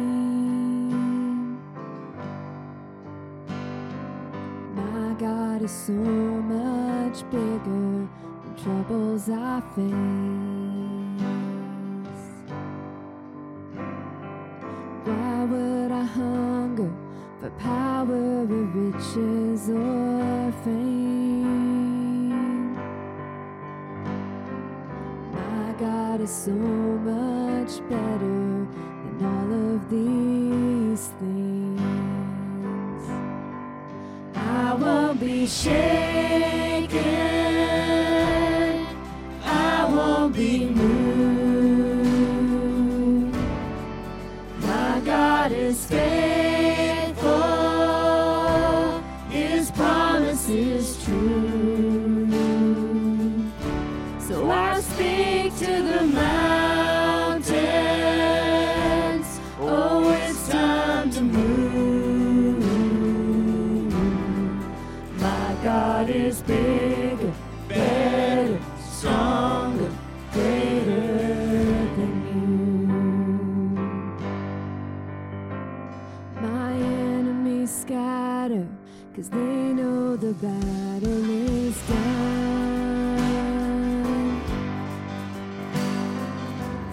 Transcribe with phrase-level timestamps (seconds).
[4.76, 8.08] My God is so much bigger than
[8.62, 10.51] troubles I face.
[79.14, 83.18] Cause they know the battle is done.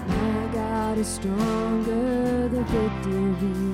[0.05, 3.68] My God is stronger, the victory.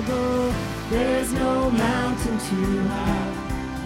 [0.00, 0.54] impossible.
[0.90, 3.32] There's no mountain too high,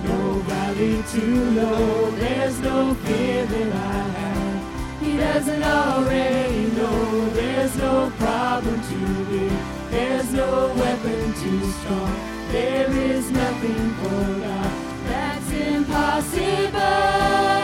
[0.04, 2.10] no valley too low.
[2.12, 5.02] There's no fear that I have.
[5.02, 7.28] He doesn't already know.
[7.30, 9.52] There's no problem too big.
[9.90, 12.14] There's no weapon too strong.
[12.50, 14.70] There is nothing for God
[15.06, 17.63] that's impossible.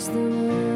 [0.00, 0.69] watch the moon.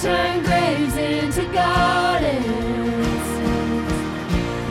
[0.00, 2.46] turn graves into gardens.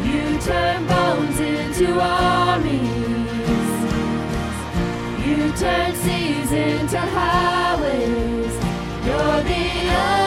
[0.08, 2.72] You turn bones into armies.
[5.26, 8.54] You turn seas into highways.
[9.06, 10.27] You're the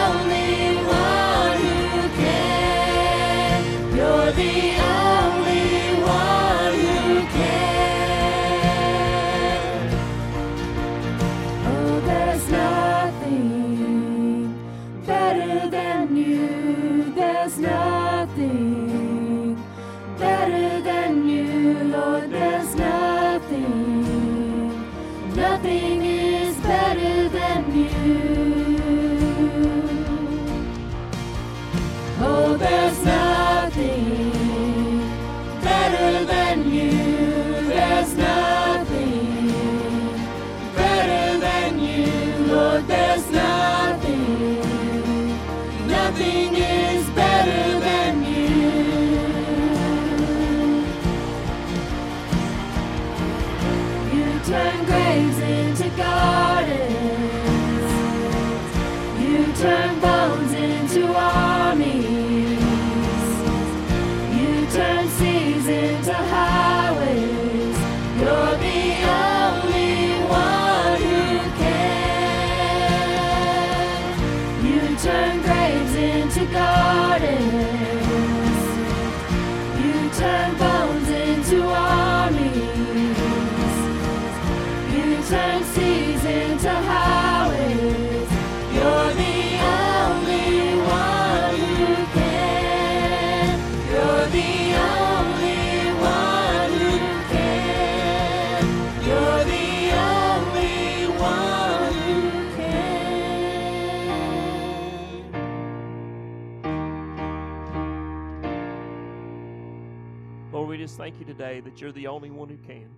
[111.30, 112.88] today that you're the only one who can.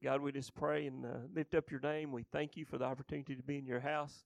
[0.00, 2.12] God, we just pray and uh, lift up your name.
[2.12, 4.22] We thank you for the opportunity to be in your house.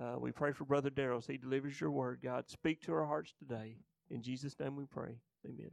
[0.00, 2.20] Uh, we pray for Brother Darrell as he delivers your word.
[2.22, 3.74] God, speak to our hearts today.
[4.08, 5.16] In Jesus' name we pray.
[5.44, 5.72] Amen.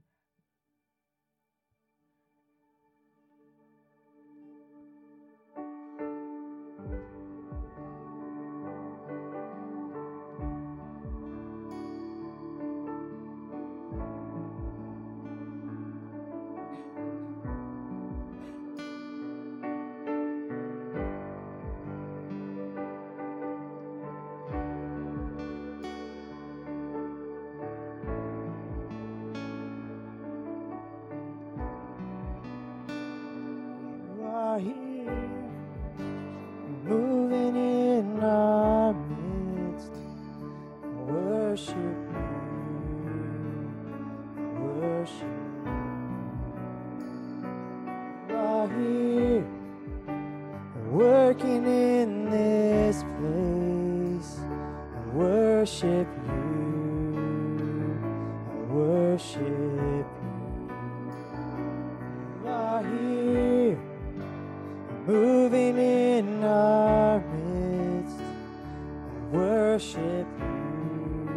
[65.40, 68.20] Moving in our midst.
[68.20, 71.30] I worship you,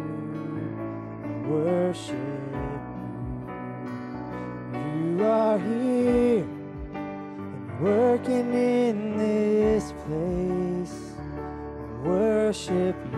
[1.23, 2.15] I worship
[2.53, 2.69] you.
[4.73, 6.45] You are here,
[6.93, 10.97] and working in this place.
[11.17, 13.12] I worship you,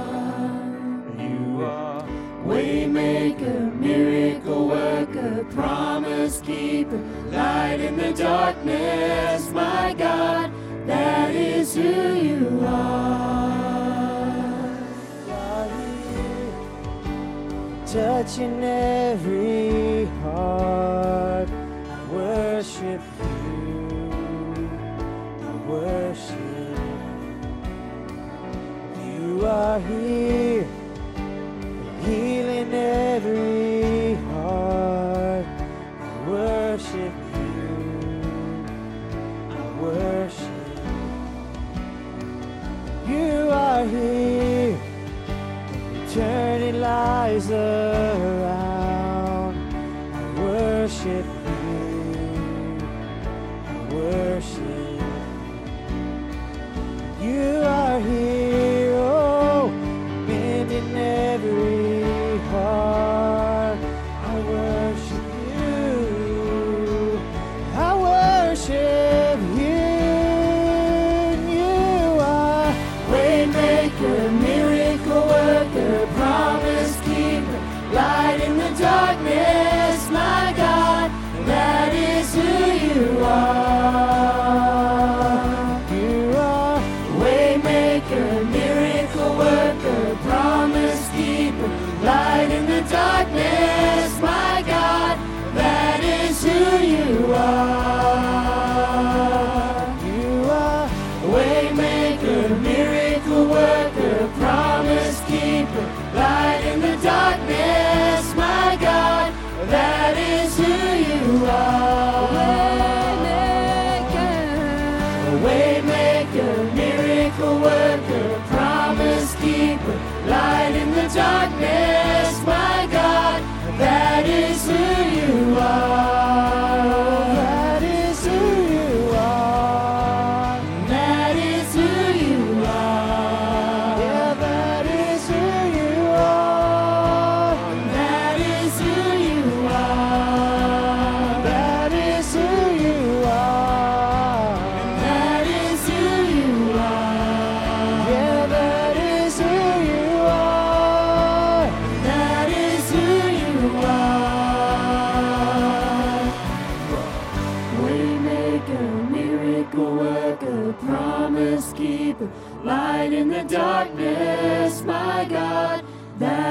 [1.20, 2.08] You are
[2.46, 10.52] Waymaker, miracle worker, promise keeper, light in the darkness, my God,
[10.88, 13.28] that is who you are.
[15.30, 15.68] are
[17.86, 19.37] touching every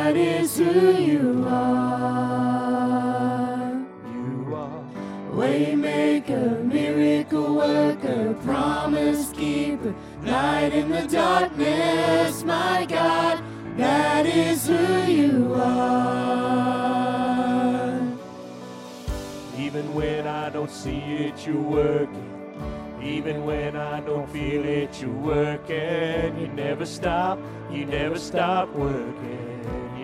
[0.07, 2.07] that is who you are.
[4.13, 4.85] You are
[5.33, 13.43] waymaker, miracle worker, promise keeper, light in the darkness, my God.
[13.77, 16.47] That is who you are.
[19.59, 22.33] Even when I don't see it, you're working.
[23.03, 26.39] Even when I don't feel it, you're working.
[26.39, 27.41] You never stop,
[27.73, 29.46] you never stop working.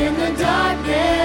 [0.00, 1.15] in the darkness,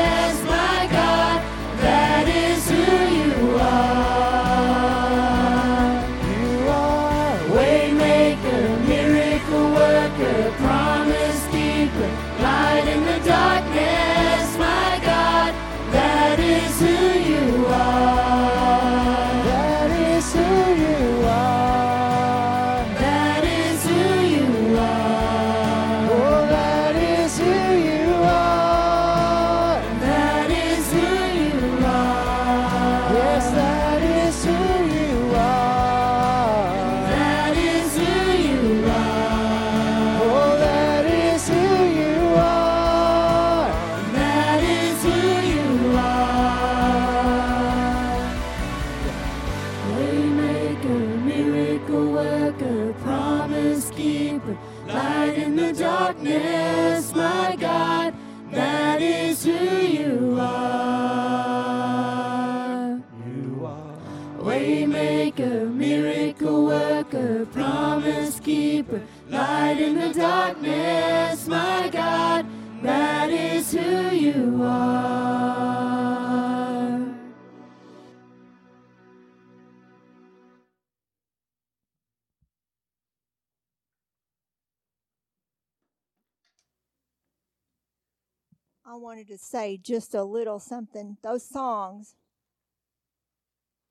[89.21, 91.15] wanted to say just a little something.
[91.21, 92.15] Those songs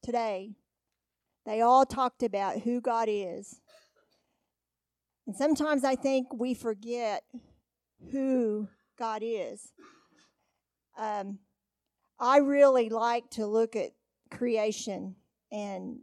[0.03, 0.57] today,
[1.47, 3.61] they all talked about who God is.
[5.29, 7.23] And sometimes I think we forget
[8.11, 8.67] who
[8.99, 9.71] God is.
[10.99, 11.39] Um,
[12.19, 13.91] I really like to look at
[14.33, 15.15] creation
[15.53, 16.01] and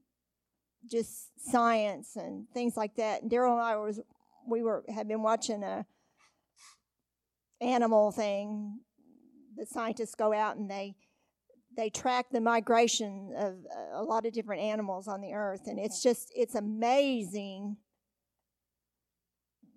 [0.90, 3.24] just science and things like that.
[3.24, 4.00] And Daryl and I was
[4.48, 5.86] we were had been watching a
[7.60, 8.80] animal thing.
[9.58, 10.96] The scientists go out and they
[11.76, 13.56] they track the migration of
[13.94, 17.78] a lot of different animals on the earth, and it's just it's amazing.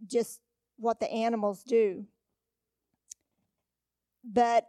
[0.07, 0.41] Just
[0.77, 2.07] what the animals do,
[4.25, 4.67] but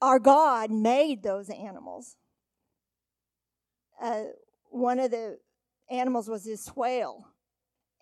[0.00, 2.16] our God made those animals.
[4.02, 4.24] Uh,
[4.70, 5.38] one of the
[5.88, 7.28] animals was this whale,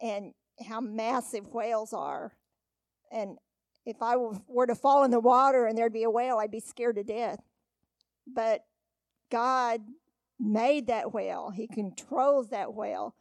[0.00, 0.32] and
[0.66, 2.32] how massive whales are.
[3.12, 3.36] And
[3.86, 6.60] if I were to fall in the water and there'd be a whale, I'd be
[6.60, 7.40] scared to death.
[8.26, 8.64] But
[9.30, 9.80] God
[10.38, 13.14] made that whale, He controls that whale.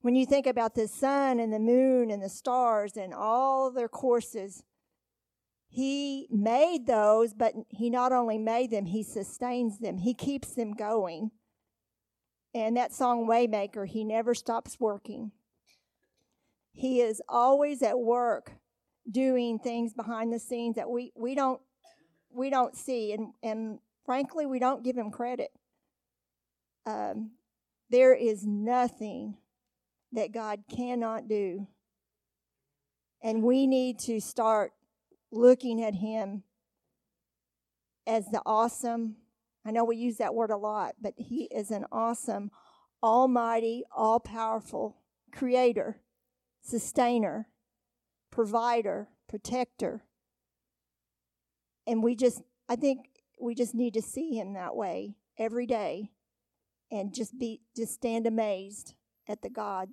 [0.00, 3.88] When you think about the sun and the moon and the stars and all their
[3.88, 4.64] courses,
[5.68, 10.72] He made those, but He not only made them, He sustains them, He keeps them
[10.72, 11.30] going.
[12.54, 15.32] And that song, Waymaker, He never stops working.
[16.72, 18.52] He is always at work
[19.10, 21.60] doing things behind the scenes that we, we don't
[22.34, 25.50] we don't see and, and frankly we don't give him credit.
[26.86, 27.32] Um,
[27.90, 29.36] there is nothing
[30.12, 31.66] that god cannot do
[33.22, 34.72] and we need to start
[35.30, 36.42] looking at him
[38.06, 39.16] as the awesome
[39.64, 42.50] i know we use that word a lot but he is an awesome
[43.02, 44.96] almighty all-powerful
[45.32, 46.00] creator
[46.62, 47.48] sustainer
[48.32, 50.02] provider, protector.
[51.86, 53.06] And we just, I think
[53.40, 56.10] we just need to see him that way every day
[56.90, 58.94] and just be, just stand amazed
[59.28, 59.90] at the God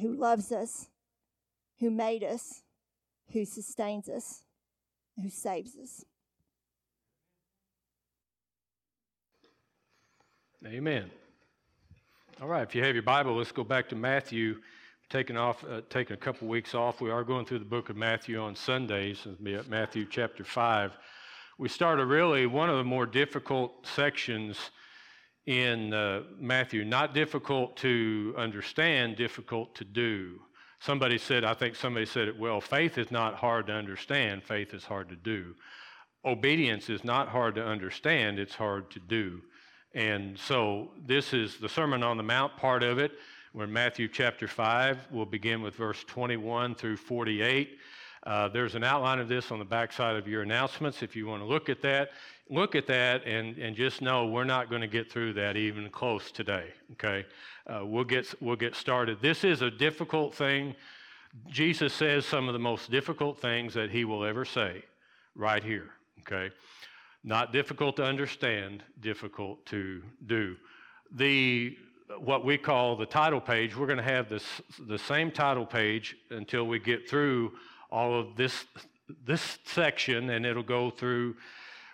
[0.00, 0.88] who loves us,
[1.78, 2.62] who made us,
[3.32, 4.44] who sustains us,
[5.20, 6.04] who saves us.
[10.66, 11.10] Amen.
[12.40, 14.60] All right, if you have your Bible, let's go back to Matthew
[15.10, 17.00] taken off, uh, taken a couple weeks off.
[17.00, 20.96] We are going through the book of Matthew on Sundays, Matthew chapter 5.
[21.58, 24.56] We started really one of the more difficult sections
[25.46, 26.84] in uh, Matthew.
[26.84, 30.38] Not difficult to understand, difficult to do.
[30.78, 34.72] Somebody said, I think somebody said it well faith is not hard to understand, faith
[34.72, 35.56] is hard to do.
[36.24, 39.42] Obedience is not hard to understand, it's hard to do.
[39.92, 43.10] And so this is the Sermon on the Mount part of it.
[43.52, 45.08] We're in Matthew chapter 5.
[45.10, 47.78] We'll begin with verse 21 through 48.
[48.22, 51.42] Uh, there's an outline of this on the backside of your announcements if you want
[51.42, 52.12] to look at that.
[52.48, 55.90] Look at that and, and just know we're not going to get through that even
[55.90, 57.26] close today, okay?
[57.66, 59.20] Uh, we'll, get, we'll get started.
[59.20, 60.76] This is a difficult thing.
[61.48, 64.84] Jesus says some of the most difficult things that he will ever say
[65.34, 66.54] right here, okay?
[67.24, 70.56] Not difficult to understand, difficult to do.
[71.10, 71.76] The
[72.18, 74.44] what we call the title page, we're going to have this
[74.86, 77.52] the same title page until we get through
[77.90, 78.66] all of this
[79.24, 81.36] this section, and it'll go through.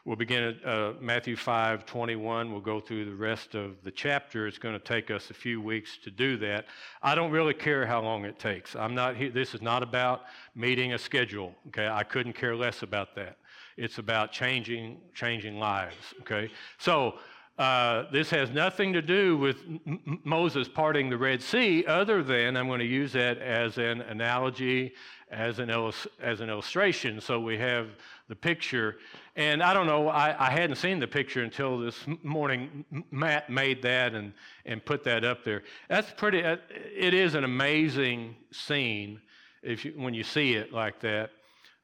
[0.05, 2.53] We'll begin at uh, Matthew 5 21.
[2.53, 4.47] We'll go through the rest of the chapter.
[4.47, 6.67] It's going to take us a few weeks to do that.
[7.03, 8.77] I don't really care how long it takes.
[8.77, 9.31] I'm not here.
[9.31, 10.23] This is not about
[10.55, 11.57] meeting a schedule.
[11.69, 13.39] Okay, I couldn't care less about that.
[13.77, 16.15] It's about changing, changing lives.
[16.21, 16.51] Okay?
[16.79, 17.19] So,
[17.59, 22.57] uh, this has nothing to do with M- Moses parting the Red Sea, other than
[22.57, 24.93] I'm going to use that as an analogy,
[25.31, 27.21] as an, illus- as an illustration.
[27.21, 27.89] So we have
[28.29, 28.97] the picture.
[29.37, 32.85] And I don't know, I, I hadn't seen the picture until this morning.
[33.11, 34.33] Matt made that and,
[34.67, 35.63] and put that up there.
[35.89, 39.21] That's pretty, uh, it is an amazing scene
[39.63, 41.31] if you, when you see it like that.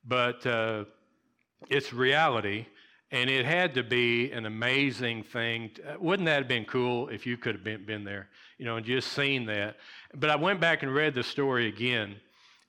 [0.04, 0.84] But uh,
[1.70, 2.66] it's reality,
[3.12, 5.70] and it had to be an amazing thing.
[6.00, 8.86] Wouldn't that have been cool if you could have been, been there, you know, and
[8.86, 9.76] just seen that?
[10.14, 12.16] But I went back and read the story again,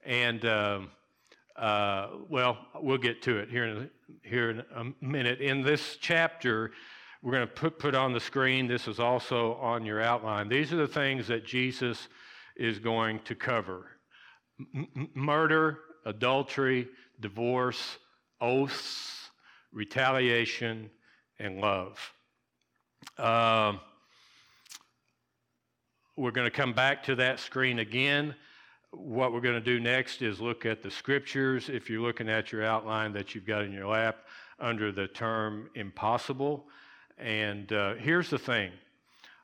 [0.05, 0.81] and uh,
[1.55, 5.39] uh, well, we'll get to it here in a, here in a minute.
[5.39, 6.71] In this chapter,
[7.21, 8.67] we're going to put, put on the screen.
[8.67, 10.49] This is also on your outline.
[10.49, 12.09] These are the things that Jesus
[12.57, 13.87] is going to cover
[14.59, 16.89] M- murder, adultery,
[17.21, 17.97] divorce,
[18.41, 19.22] oaths,
[19.73, 20.89] retaliation,
[21.39, 21.99] and love.
[23.17, 23.73] Uh,
[26.15, 28.35] we're going to come back to that screen again.
[28.91, 31.69] What we're going to do next is look at the scriptures.
[31.69, 34.17] If you're looking at your outline that you've got in your lap
[34.59, 36.65] under the term impossible.
[37.17, 38.71] And uh, here's the thing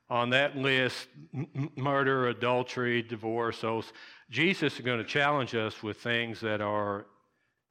[0.10, 3.64] on that list m- murder, adultery, divorce,
[4.30, 7.08] Jesus is going to challenge us with things that are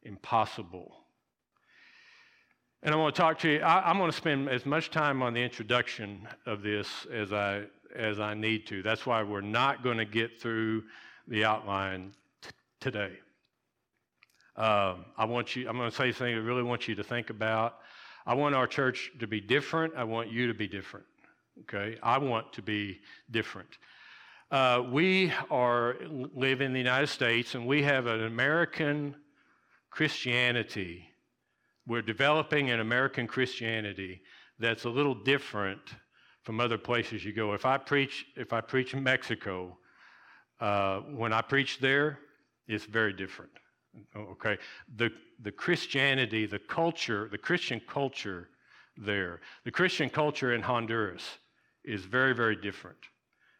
[0.02, 0.97] impossible.
[2.82, 3.60] And I want to talk to you.
[3.60, 7.64] I, am going to spend as much time on the introduction of this as I
[7.96, 8.82] as I need to.
[8.82, 10.84] That's why we're not going to get through
[11.26, 13.12] the outline t- today.
[14.54, 15.68] Um, I want you.
[15.68, 17.78] I'm going to say something I really want you to think about.
[18.24, 19.94] I want our church to be different.
[19.96, 21.06] I want you to be different.
[21.62, 21.98] Okay.
[22.00, 23.00] I want to be
[23.32, 23.78] different.
[24.52, 29.16] Uh, we are live in the United States, and we have an American
[29.90, 31.08] Christianity
[31.88, 34.20] we're developing an American Christianity
[34.58, 35.80] that's a little different
[36.42, 37.54] from other places you go.
[37.54, 39.76] If I preach, if I preach in Mexico,
[40.60, 42.18] uh, when I preach there,
[42.66, 43.50] it's very different.
[44.14, 44.58] Okay,
[44.96, 45.10] the
[45.42, 48.48] the Christianity, the culture, the Christian culture
[48.96, 51.38] there, the Christian culture in Honduras
[51.84, 52.98] is very very different,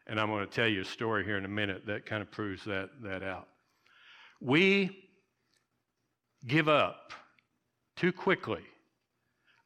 [0.05, 2.29] and I'm going to tell you a story here in a minute that kind of
[2.29, 3.47] proves that that out.
[4.39, 5.09] We
[6.47, 7.11] give up
[7.99, 8.63] too quickly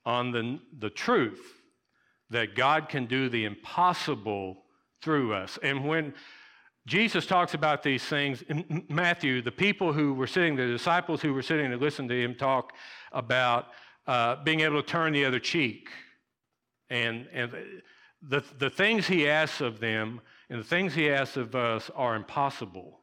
[0.06, 1.62] on the, the truth
[2.32, 4.64] that God can do the impossible
[5.04, 5.60] through us.
[5.62, 6.16] And when
[6.88, 11.32] Jesus talks about these things in Matthew, the people who were sitting, the disciples who
[11.34, 12.74] were sitting to listen to him talk
[13.12, 13.68] about
[14.08, 15.90] uh, being able to turn the other cheek.
[16.90, 17.54] And, and
[18.22, 22.16] the, the things he asks of them and the things he asks of us are
[22.16, 23.00] impossible.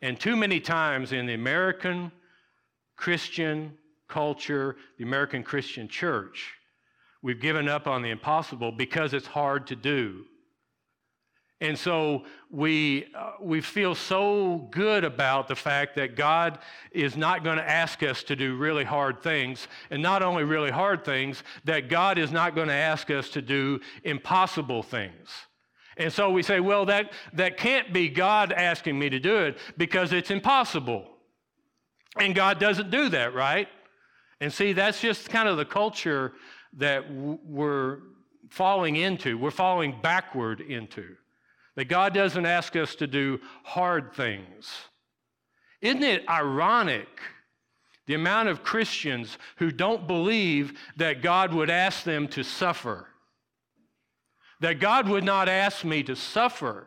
[0.00, 2.10] And too many times in the American
[2.96, 3.76] Christian
[4.10, 6.52] culture, the American Christian church.
[7.22, 10.24] We've given up on the impossible because it's hard to do.
[11.62, 16.58] And so we, uh, we feel so good about the fact that God
[16.90, 19.68] is not going to ask us to do really hard things.
[19.90, 23.42] And not only really hard things, that God is not going to ask us to
[23.42, 25.28] do impossible things.
[25.98, 29.58] And so we say, well, that, that can't be God asking me to do it
[29.76, 31.06] because it's impossible.
[32.18, 33.68] And God doesn't do that, right?
[34.40, 36.32] And see, that's just kind of the culture
[36.78, 37.98] that we're
[38.48, 41.16] falling into, we're falling backward into.
[41.76, 44.70] that God doesn't ask us to do hard things.
[45.80, 47.08] Isn't it ironic
[48.06, 53.06] the amount of Christians who don't believe that God would ask them to suffer?
[54.60, 56.86] That God would not ask me to suffer.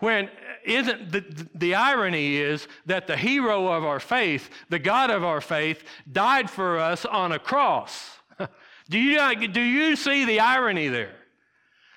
[0.00, 0.30] When uh,
[0.64, 5.40] isn't the, the irony is that the hero of our faith, the God of our
[5.40, 8.18] faith, died for us on a cross.
[8.88, 11.16] do, you, uh, do you see the irony there?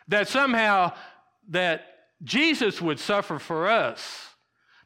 [0.10, 0.94] That somehow
[1.50, 1.86] that
[2.24, 4.30] Jesus would suffer for us,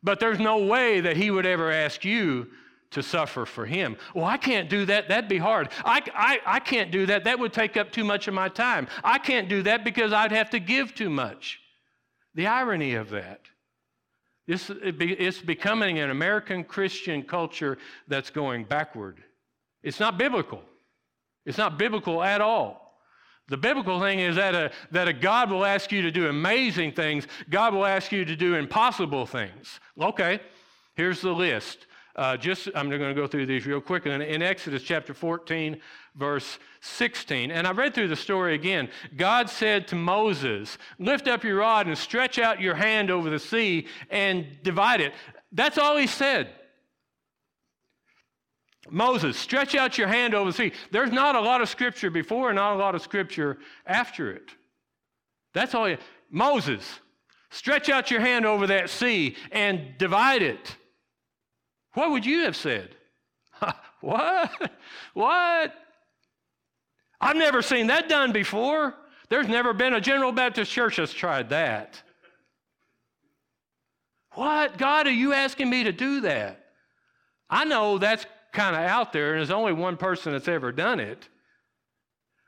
[0.02, 2.48] but there's no way that he would ever ask you
[2.92, 3.98] to suffer for him.
[4.14, 5.10] Well, I can't do that.
[5.10, 5.70] That'd be hard.
[5.84, 7.26] I, I, I can't do that.
[7.26, 8.88] That would take up too much of my time.
[9.04, 11.60] I can't do that because I'd have to give too much.
[12.38, 13.42] The irony of that.
[14.48, 19.24] It's, it's becoming an American Christian culture that's going backward.
[19.82, 20.62] It's not biblical.
[21.48, 23.02] It's not biblical at all.
[23.48, 26.92] The biblical thing is that a, that a God will ask you to do amazing
[26.92, 29.80] things, God will ask you to do impossible things.
[30.00, 30.40] Okay,
[30.96, 31.88] here's the list.
[32.18, 34.08] Uh, just I'm going to go through these real quick.
[34.08, 35.80] In, in Exodus chapter 14,
[36.16, 38.90] verse 16, and I read through the story again.
[39.16, 43.38] God said to Moses, "Lift up your rod and stretch out your hand over the
[43.38, 45.14] sea and divide it."
[45.52, 46.50] That's all he said.
[48.90, 50.72] Moses, stretch out your hand over the sea.
[50.92, 54.50] There's not a lot of scripture before and not a lot of scripture after it.
[55.54, 55.90] That's all.
[55.90, 55.98] You,
[56.32, 57.00] Moses,
[57.52, 60.78] stretch out your hand over that sea and divide it.
[61.94, 62.96] What would you have said?
[64.02, 64.72] what?
[65.14, 65.74] What?
[67.20, 68.94] I've never seen that done before.
[69.30, 72.02] There's never been a General Baptist church that's tried that.
[74.34, 74.78] What?
[74.78, 76.64] God, are you asking me to do that?
[77.50, 81.00] I know that's kind of out there, and there's only one person that's ever done
[81.00, 81.28] it.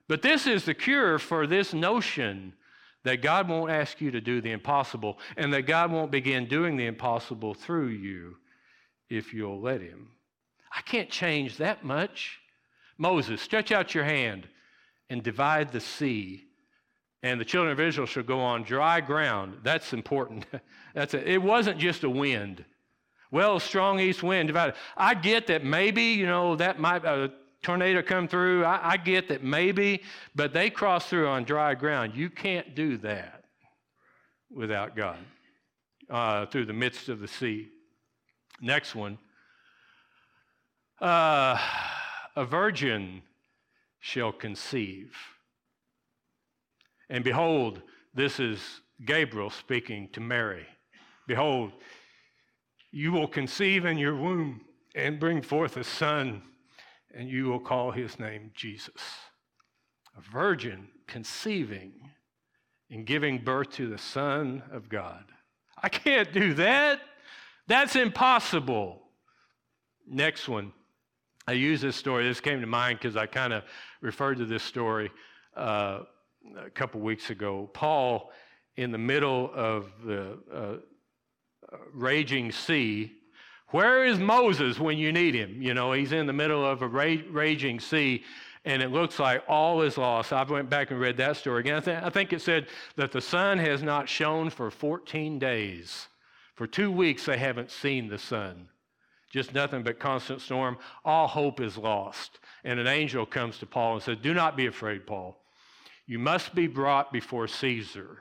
[0.08, 2.54] But this is the cure for this notion
[3.04, 6.78] that God won't ask you to do the impossible and that God won't begin doing
[6.78, 8.38] the impossible through you
[9.09, 10.09] if you'll let Him.
[10.75, 12.39] I can't change that much.
[12.97, 14.47] Moses, stretch out your hand
[15.09, 16.45] and divide the sea.
[17.23, 19.57] And the children of Israel shall go on dry ground.
[19.63, 20.45] That's important.
[20.93, 22.63] That's a, it wasn't just a wind.
[23.31, 24.75] Well, strong east wind divided.
[24.97, 28.65] I get that maybe, you know, that might a tornado come through.
[28.65, 30.01] I, I get that maybe,
[30.35, 32.15] but they cross through on dry ground.
[32.15, 33.43] You can't do that
[34.49, 35.19] without God
[36.09, 37.69] uh, through the midst of the sea.
[38.61, 39.17] Next one.
[41.01, 41.57] Uh,
[42.35, 43.21] a virgin
[43.99, 45.15] shall conceive.
[47.09, 47.81] And behold,
[48.13, 48.59] this is
[49.05, 50.65] Gabriel speaking to Mary.
[51.27, 51.71] Behold,
[52.91, 54.61] you will conceive in your womb
[54.95, 56.41] and bring forth a son,
[57.13, 59.01] and you will call his name Jesus.
[60.17, 61.93] A virgin conceiving
[62.89, 65.25] and giving birth to the Son of God.
[65.81, 66.99] I can't do that.
[67.69, 68.99] That's impossible.
[70.05, 70.73] Next one.
[71.47, 72.27] I use this story.
[72.27, 73.63] This came to mind because I kind of
[74.01, 75.12] referred to this story
[75.55, 75.99] uh,
[76.58, 77.69] a couple weeks ago.
[77.73, 78.32] Paul,
[78.75, 80.77] in the middle of the uh,
[81.93, 83.13] raging sea.
[83.67, 85.62] Where is Moses when you need him?
[85.62, 88.23] You know, he's in the middle of a ra- raging sea,
[88.65, 90.34] and it looks like all is lost.
[90.34, 91.75] I went back and read that story again.
[91.75, 96.08] I, th- I think it said that the sun has not shone for 14 days.
[96.59, 98.67] For two weeks, they haven't seen the sun.
[99.31, 100.77] Just nothing but constant storm.
[101.05, 102.39] All hope is lost.
[102.65, 105.37] And an angel comes to Paul and says, Do not be afraid, Paul.
[106.05, 108.17] You must be brought before Caesar.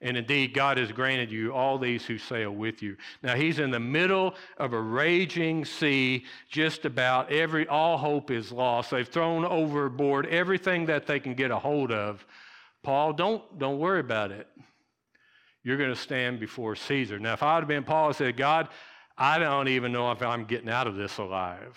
[0.00, 2.96] And indeed, God has granted you all these who sail with you.
[3.22, 6.24] Now, he's in the middle of a raging sea.
[6.50, 8.90] Just about every, all hope is lost.
[8.90, 12.26] They've thrown overboard everything that they can get a hold of.
[12.82, 14.48] Paul, don't, don't worry about it.
[15.62, 17.18] You're going to stand before Caesar.
[17.18, 18.68] Now, if I would have been Paul, I said, God,
[19.16, 21.76] I don't even know if I'm getting out of this alive.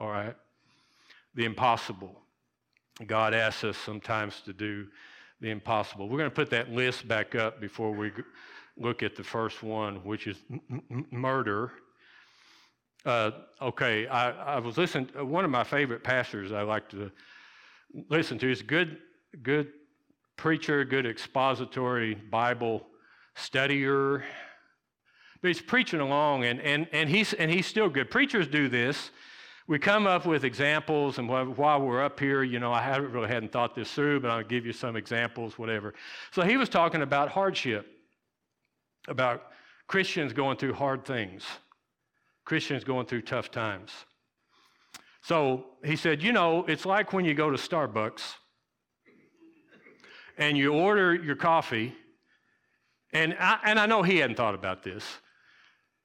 [0.00, 0.34] All right?
[1.34, 2.20] The impossible.
[3.06, 4.86] God asks us sometimes to do
[5.40, 6.08] the impossible.
[6.08, 8.10] We're going to put that list back up before we
[8.76, 11.72] look at the first one, which is m- murder.
[13.04, 13.30] Uh,
[13.62, 15.08] okay, I, I, was listening.
[15.14, 17.10] One of my favorite pastors I like to
[18.08, 18.98] listen to is good,
[19.42, 19.72] good
[20.38, 22.86] preacher, good expository Bible
[23.36, 24.22] studier.
[25.42, 28.10] But he's preaching along, and, and, and, he's, and he's still good.
[28.10, 29.10] Preachers do this
[29.68, 33.28] we come up with examples, and while we're up here, you know, I haven't really
[33.28, 35.92] hadn't thought this through, but I'll give you some examples, whatever.
[36.32, 37.86] So he was talking about hardship,
[39.08, 39.42] about
[39.86, 41.44] Christians going through hard things,
[42.46, 43.92] Christians going through tough times.
[45.20, 48.22] So he said, you know, it's like when you go to Starbucks
[50.38, 51.94] and you order your coffee
[53.12, 55.04] And I, and I know he hadn't thought about this.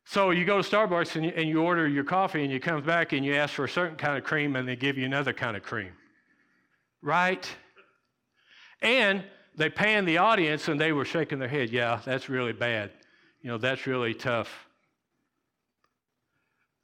[0.06, 2.82] So you go to Starbucks and you, and you order your coffee and you come
[2.84, 5.34] back and you ask for a certain kind of cream and they give you another
[5.34, 5.92] kind of cream.
[7.02, 7.50] Right?
[8.82, 9.24] And
[9.56, 11.70] they pan the audience and they were shaking their head.
[11.70, 12.92] Yeah, that's really bad.
[13.42, 14.68] You know, that's really tough.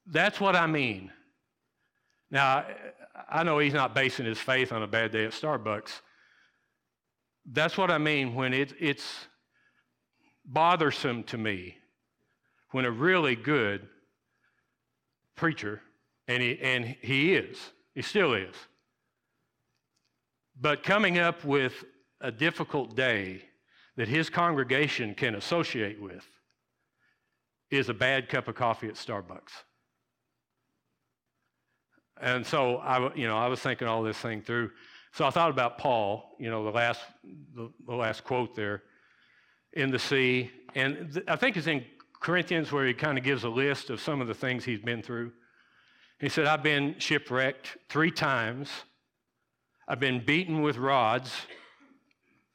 [0.05, 1.11] That's what I mean.
[2.31, 2.65] Now,
[3.29, 6.01] I know he's not basing his faith on a bad day at Starbucks.
[7.51, 9.27] That's what I mean when it, it's
[10.45, 11.77] bothersome to me
[12.71, 13.87] when a really good
[15.35, 15.81] preacher,
[16.27, 17.57] and he, and he is,
[17.95, 18.53] he still is,
[20.61, 21.85] but coming up with
[22.21, 23.41] a difficult day
[23.95, 26.25] that his congregation can associate with
[27.71, 29.63] is a bad cup of coffee at Starbucks.
[32.21, 34.71] And so I, you know, I was thinking all this thing through.
[35.11, 37.01] So I thought about Paul, you know, the last,
[37.55, 38.83] the, the last quote there
[39.73, 40.51] in the sea.
[40.75, 41.85] And th- I think it's in
[42.19, 45.01] Corinthians where he kind of gives a list of some of the things he's been
[45.01, 45.31] through.
[46.19, 48.69] He said, I've been shipwrecked three times.
[49.87, 51.33] I've been beaten with rods.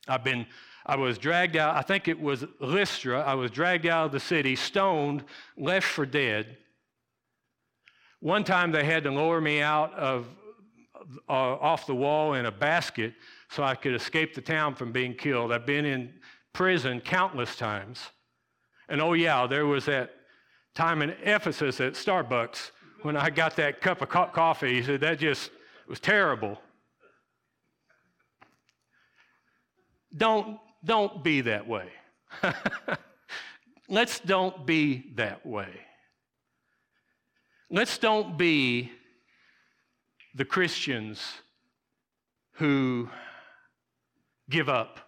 [0.07, 0.47] I've been,
[0.87, 3.23] I was dragged out, I think it was Lystra.
[3.23, 5.25] I was dragged out of the city, stoned,
[5.57, 6.59] left for dead.
[8.21, 10.27] One time they had to lower me out of,
[11.29, 13.15] uh, off the wall in a basket
[13.51, 15.53] so I could escape the town from being killed.
[15.53, 16.13] I've been in
[16.53, 18.01] prison countless times.
[18.89, 20.15] And oh, yeah, there was that
[20.75, 22.71] time in Ephesus at Starbucks
[23.03, 24.75] when I got that cup of co- coffee.
[24.75, 25.51] He said, that just
[25.89, 26.61] was terrible.
[30.17, 31.89] Don't, don't be that way.
[33.89, 35.69] Let's don't be that way.
[37.71, 38.93] Let's don't be
[40.35, 41.21] the Christians
[42.55, 43.09] who
[44.51, 45.01] give up.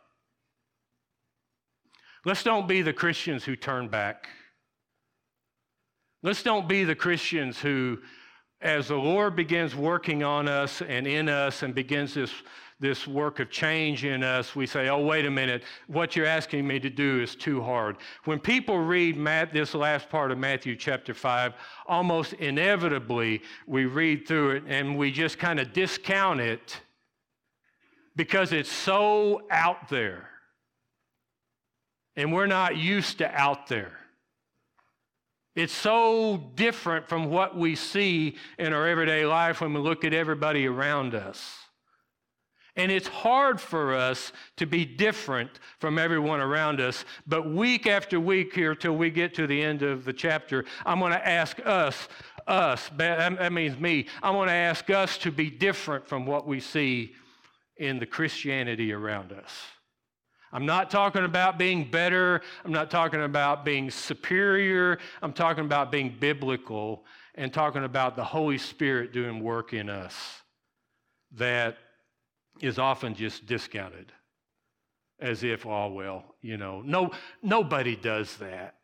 [2.24, 4.28] Let's don't be the Christians who turn back.
[6.22, 7.98] Let's don't be the Christians who,
[8.60, 12.32] as the Lord begins working on us and in us and begins this
[12.78, 16.66] this work of change in us, we say, oh, wait a minute, what you're asking
[16.66, 17.96] me to do is too hard.
[18.24, 21.54] When people read Matt, this last part of Matthew chapter 5,
[21.86, 26.80] almost inevitably we read through it and we just kind of discount it
[28.14, 30.28] because it's so out there.
[32.14, 33.92] And we're not used to out there.
[35.56, 40.12] It's so different from what we see in our everyday life when we look at
[40.12, 41.58] everybody around us.
[42.76, 47.06] And it's hard for us to be different from everyone around us.
[47.26, 51.00] But week after week here, till we get to the end of the chapter, I'm
[51.00, 52.06] going to ask us,
[52.46, 56.60] us, that means me, I'm going to ask us to be different from what we
[56.60, 57.14] see
[57.78, 59.50] in the Christianity around us.
[60.52, 62.40] I'm not talking about being better.
[62.64, 64.98] I'm not talking about being superior.
[65.22, 67.04] I'm talking about being biblical
[67.34, 70.14] and talking about the Holy Spirit doing work in us
[71.32, 71.76] that
[72.60, 74.12] is often just discounted
[75.20, 77.10] as if, oh, well, you know, no,
[77.42, 78.74] nobody does that.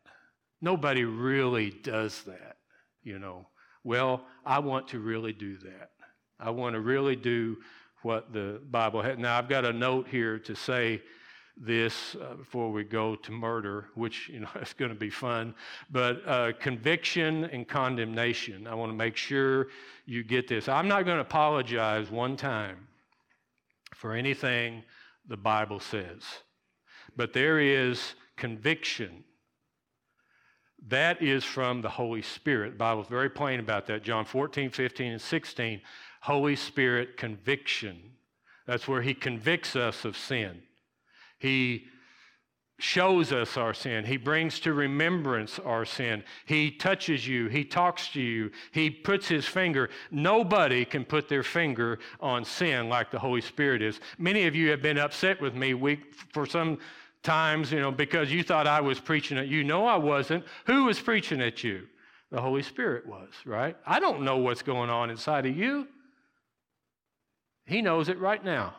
[0.60, 2.56] Nobody really does that,
[3.02, 3.48] you know.
[3.84, 5.90] Well, I want to really do that.
[6.38, 7.56] I want to really do
[8.02, 9.18] what the Bible has.
[9.18, 11.02] Now, I've got a note here to say
[11.56, 15.54] this uh, before we go to murder, which, you know, is going to be fun.
[15.90, 18.66] But uh, conviction and condemnation.
[18.66, 19.68] I want to make sure
[20.06, 20.68] you get this.
[20.68, 22.88] I'm not going to apologize one time
[23.94, 24.82] for anything
[25.28, 26.22] the Bible says.
[27.16, 29.24] But there is conviction.
[30.88, 32.72] That is from the Holy Spirit.
[32.72, 34.02] The Bible's very plain about that.
[34.02, 35.80] John 14, 15, and 16.
[36.22, 38.00] Holy Spirit conviction.
[38.66, 40.62] That's where He convicts us of sin.
[41.42, 41.86] He
[42.78, 44.04] shows us our sin.
[44.04, 46.22] He brings to remembrance our sin.
[46.46, 47.48] He touches you.
[47.48, 48.52] He talks to you.
[48.70, 49.90] He puts his finger.
[50.12, 53.98] Nobody can put their finger on sin like the Holy Spirit is.
[54.18, 55.74] Many of you have been upset with me
[56.32, 56.78] for some
[57.24, 59.64] times, you know, because you thought I was preaching at you.
[59.64, 60.44] No, I wasn't.
[60.66, 61.88] Who was preaching at you?
[62.30, 63.76] The Holy Spirit was, right?
[63.84, 65.88] I don't know what's going on inside of you.
[67.66, 68.76] He knows it right now.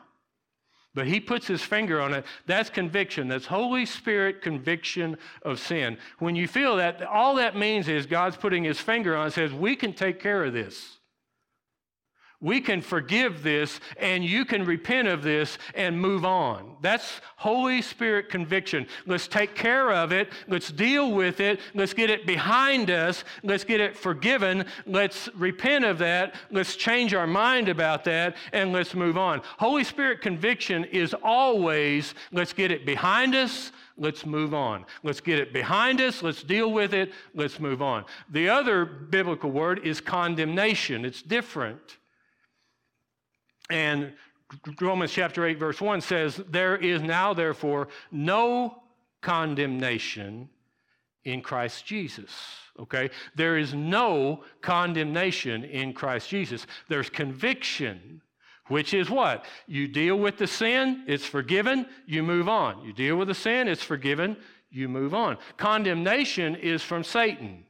[0.95, 2.25] But he puts his finger on it.
[2.45, 3.27] That's conviction.
[3.27, 5.97] That's Holy Spirit conviction of sin.
[6.19, 9.51] When you feel that, all that means is God's putting his finger on and says,
[9.51, 10.99] We can take care of this.
[12.43, 16.75] We can forgive this and you can repent of this and move on.
[16.81, 18.85] That's Holy Spirit conviction.
[19.05, 20.27] Let's take care of it.
[20.49, 21.61] Let's deal with it.
[21.73, 23.23] Let's get it behind us.
[23.43, 24.65] Let's get it forgiven.
[24.85, 26.35] Let's repent of that.
[26.51, 29.41] Let's change our mind about that and let's move on.
[29.57, 33.71] Holy Spirit conviction is always let's get it behind us.
[33.97, 34.85] Let's move on.
[35.01, 36.21] Let's get it behind us.
[36.21, 37.13] Let's deal with it.
[37.33, 38.03] Let's move on.
[38.31, 41.05] The other biblical word is condemnation.
[41.05, 41.99] It's different.
[43.69, 44.13] And
[44.79, 48.83] Romans chapter 8, verse 1 says, There is now, therefore, no
[49.21, 50.49] condemnation
[51.23, 52.31] in Christ Jesus.
[52.79, 53.09] Okay?
[53.35, 56.67] There is no condemnation in Christ Jesus.
[56.89, 58.21] There's conviction,
[58.67, 59.45] which is what?
[59.67, 62.85] You deal with the sin, it's forgiven, you move on.
[62.85, 64.37] You deal with the sin, it's forgiven,
[64.69, 65.37] you move on.
[65.57, 67.65] Condemnation is from Satan.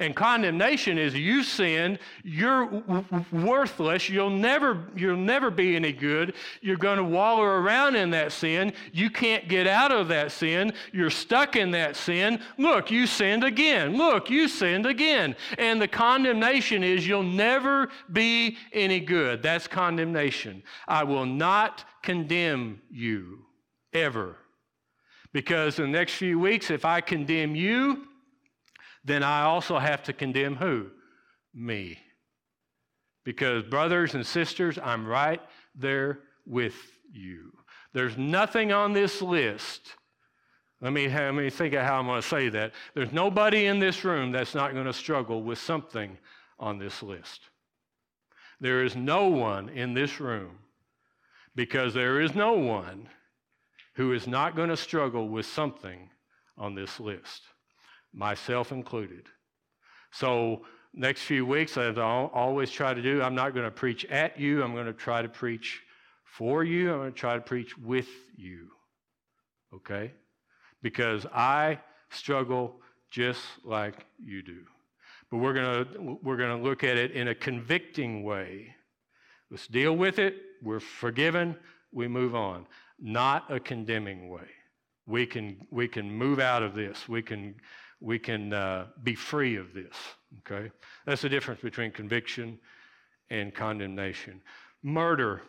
[0.00, 6.34] And condemnation is you sinned, you're w- worthless, you'll never, you'll never be any good.
[6.60, 8.72] You're going to wallow around in that sin.
[8.92, 10.72] You can't get out of that sin.
[10.92, 12.40] You're stuck in that sin.
[12.58, 13.96] Look, you sinned again.
[13.96, 15.34] Look, you sinned again.
[15.58, 19.42] And the condemnation is you'll never be any good.
[19.42, 20.62] That's condemnation.
[20.86, 23.46] I will not condemn you
[23.92, 24.36] ever.
[25.32, 28.07] Because in the next few weeks, if I condemn you,
[29.04, 30.88] then I also have to condemn who?
[31.54, 31.98] Me.
[33.24, 35.40] Because, brothers and sisters, I'm right
[35.74, 36.74] there with
[37.12, 37.52] you.
[37.92, 39.94] There's nothing on this list.
[40.80, 42.72] Let me, let me think of how I'm going to say that.
[42.94, 46.16] There's nobody in this room that's not going to struggle with something
[46.58, 47.40] on this list.
[48.60, 50.58] There is no one in this room
[51.54, 53.08] because there is no one
[53.94, 56.10] who is not going to struggle with something
[56.56, 57.42] on this list
[58.12, 59.26] myself included.
[60.12, 60.62] So,
[60.94, 64.38] next few weeks, as I always try to do, I'm not going to preach at
[64.38, 65.82] you, I'm going to try to preach
[66.24, 68.68] for you, I'm going to try to preach with you.
[69.74, 70.12] Okay?
[70.82, 71.80] Because I
[72.10, 72.80] struggle
[73.10, 74.60] just like you do.
[75.30, 78.74] But we're going to we're going to look at it in a convicting way.
[79.50, 80.36] Let's deal with it.
[80.62, 81.56] We're forgiven.
[81.92, 82.66] We move on.
[82.98, 84.48] Not a condemning way.
[85.06, 87.08] We can we can move out of this.
[87.08, 87.56] We can
[88.00, 89.94] we can uh, be free of this.
[90.40, 90.70] Okay?
[91.06, 92.58] That's the difference between conviction
[93.30, 94.40] and condemnation.
[94.82, 95.42] Murder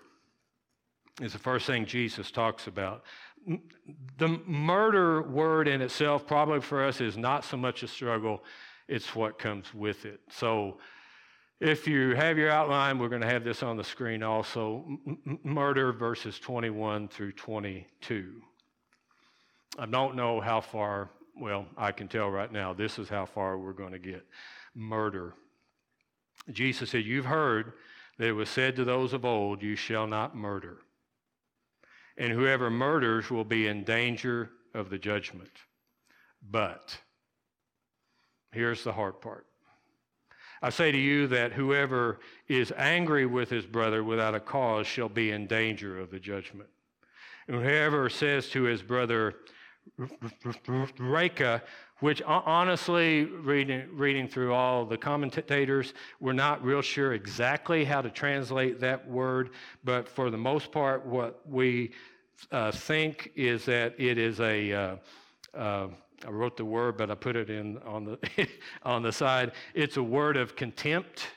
[1.22, 3.04] is the first thing Jesus talks about.
[4.18, 8.44] The murder word in itself, probably for us, is not so much a struggle,
[8.88, 10.20] it's what comes with it.
[10.30, 10.78] So,
[11.60, 14.86] if you have your outline, we're going to have this on the screen also.
[15.06, 18.42] M- murder verses 21 through 22.
[19.78, 21.10] I don't know how far
[21.40, 24.26] well, I can tell right now, this is how far we're going to get
[24.76, 25.34] murder.
[26.52, 27.74] Jesus said, You've heard
[28.18, 30.78] that it was said to those of old, You shall not murder.
[32.18, 35.52] And whoever murders will be in danger of the judgment.
[36.50, 36.98] But,
[38.52, 39.46] here's the hard part.
[40.62, 42.20] I say to you that whoever
[42.50, 46.70] is angry with his brother without a cause shall be in danger of the judgment.
[47.48, 49.36] And whoever says to his brother,
[51.00, 51.62] Raca,
[52.00, 58.10] which honestly, reading, reading through all the commentators, we're not real sure exactly how to
[58.10, 59.50] translate that word,
[59.84, 61.92] but for the most part, what we
[62.52, 64.74] uh, think is that it is a.
[64.74, 64.96] Uh,
[65.54, 65.88] uh,
[66.26, 68.48] I wrote the word, but I put it in on the
[68.84, 69.54] on the side.
[69.74, 71.28] It's a word of contempt.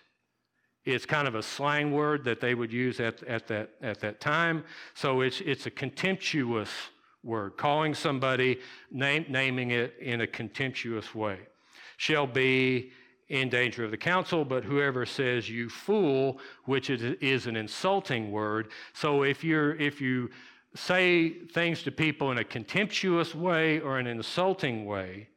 [0.85, 4.21] It's kind of a slang word that they would use at, at that at that
[4.21, 4.65] time.
[4.95, 6.71] So it's it's a contemptuous
[7.23, 8.59] word, calling somebody,
[8.91, 11.39] name, naming it in a contemptuous way,
[11.97, 12.91] shall be
[13.29, 18.69] in danger of the council, but whoever says you fool, which is, an insulting word.
[18.93, 20.31] So if you're if you
[20.75, 25.29] say things to people in a contemptuous way or an insulting way,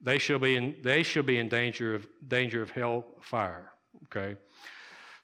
[0.00, 3.72] they shall be in, they shall be in danger of danger of hell fire.
[4.04, 4.36] Okay.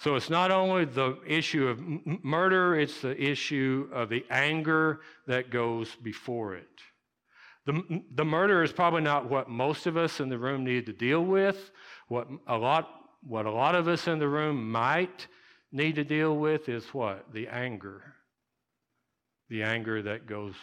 [0.03, 4.99] So it's not only the issue of m- murder, it's the issue of the anger
[5.29, 6.81] that goes before it.
[7.67, 10.93] The, the murder is probably not what most of us in the room need to
[10.93, 11.71] deal with.
[12.09, 12.89] What a lot,
[13.23, 15.29] what a lot of us in the room might
[15.71, 17.33] need to deal with is what?
[17.33, 18.03] The anger.
[19.51, 20.55] The anger that goes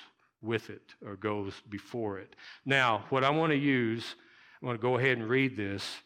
[0.41, 2.35] with it or goes before it.
[2.65, 4.15] Now, what I want to use,
[4.61, 6.01] I want to go ahead and read this,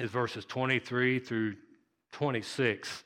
[0.00, 1.56] is verses 23 through
[2.16, 3.04] 26.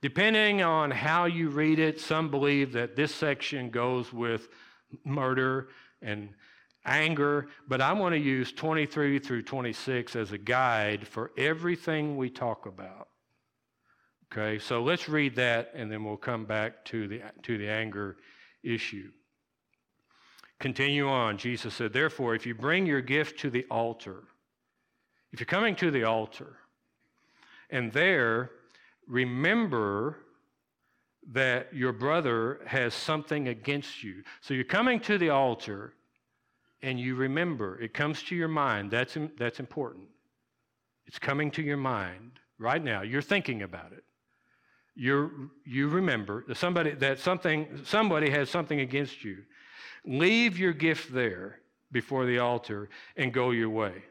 [0.00, 4.46] Depending on how you read it, some believe that this section goes with
[5.04, 5.66] murder
[6.00, 6.28] and
[6.86, 12.30] anger, but I want to use 23 through 26 as a guide for everything we
[12.30, 13.08] talk about.
[14.32, 18.18] Okay, so let's read that and then we'll come back to the, to the anger
[18.62, 19.10] issue.
[20.60, 21.36] Continue on.
[21.36, 24.22] Jesus said, Therefore, if you bring your gift to the altar,
[25.32, 26.58] if you're coming to the altar,
[27.74, 28.52] and there
[29.08, 30.16] remember
[31.32, 34.22] that your brother has something against you.
[34.40, 35.92] So you're coming to the altar
[36.82, 38.92] and you remember, it comes to your mind.
[38.92, 40.06] That's, that's important.
[41.06, 43.02] It's coming to your mind right now.
[43.02, 44.04] You're thinking about it.
[44.94, 45.32] You're,
[45.64, 49.38] you remember that somebody, that something, somebody has something against you.
[50.04, 51.58] Leave your gift there
[51.90, 54.04] before the altar and go your way.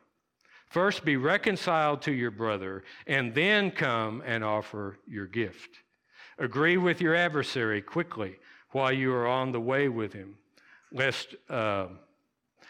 [0.74, 5.70] First, be reconciled to your brother, and then come and offer your gift.
[6.40, 8.38] Agree with your adversary quickly
[8.72, 10.36] while you are on the way with him,
[10.92, 11.90] lest, uh,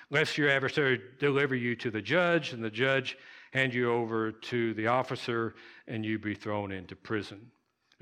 [0.10, 3.18] lest your adversary deliver you to the judge, and the judge
[3.54, 5.56] hand you over to the officer,
[5.88, 7.40] and you be thrown into prison.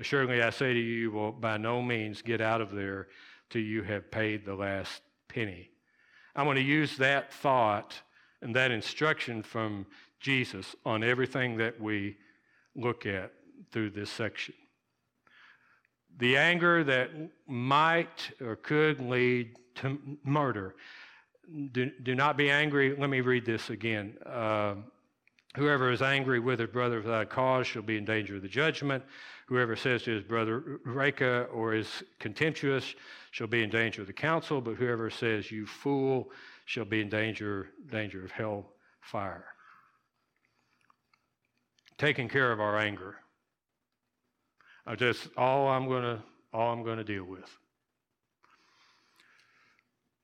[0.00, 3.06] Assuredly, I say to you, you will by no means get out of there
[3.50, 5.70] till you have paid the last penny.
[6.34, 8.02] I'm going to use that thought
[8.42, 9.86] and that instruction from
[10.20, 12.16] Jesus on everything that we
[12.76, 13.32] look at
[13.70, 14.54] through this section.
[16.18, 17.10] The anger that
[17.46, 20.74] might or could lead to murder.
[21.72, 22.94] Do, do not be angry.
[22.96, 24.16] Let me read this again.
[24.24, 24.74] Uh,
[25.56, 29.04] Whoever is angry with his brother without cause shall be in danger of the judgment.
[29.48, 32.94] Whoever says to his brother, Raca, or is contemptuous,
[33.32, 34.62] shall be in danger of the council.
[34.62, 36.30] But whoever says, You fool,
[36.64, 38.66] shall be in danger, danger of hell
[39.00, 39.46] fire.
[41.98, 43.16] Taking care of our anger.
[44.86, 47.48] I just all I'm gonna all I'm gonna deal with.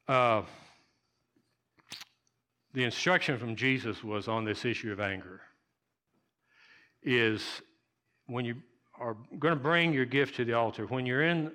[0.08, 0.42] Uh,
[2.72, 5.40] the instruction from Jesus was on this issue of anger
[7.02, 7.42] is
[8.26, 8.56] when you
[8.98, 11.52] are going to bring your gift to the altar, when you're in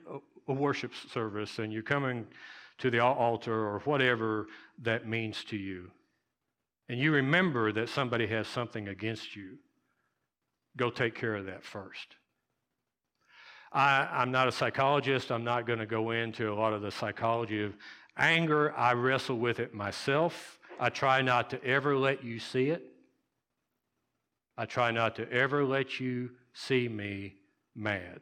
[0.47, 2.25] a worship service and you're coming
[2.79, 4.47] to the altar or whatever
[4.81, 5.91] that means to you,
[6.89, 9.57] and you remember that somebody has something against you,
[10.77, 12.15] go take care of that first.
[13.71, 15.31] I, am not a psychologist.
[15.31, 17.75] I'm not going to go into a lot of the psychology of
[18.17, 18.71] anger.
[18.73, 20.59] I wrestle with it myself.
[20.79, 22.83] I try not to ever let you see it.
[24.57, 27.35] I try not to ever let you see me
[27.75, 28.21] mad.